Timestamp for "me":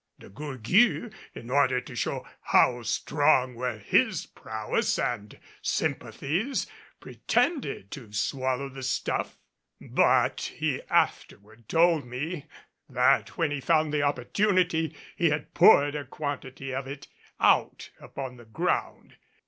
12.07-12.47